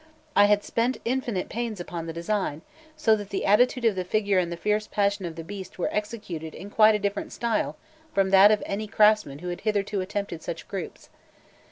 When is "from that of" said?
8.11-8.63